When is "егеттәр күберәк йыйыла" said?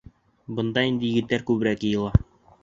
1.11-2.19